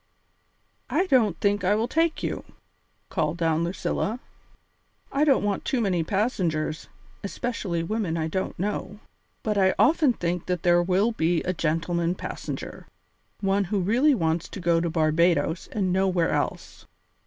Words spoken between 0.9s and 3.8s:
don't think I will take you," called down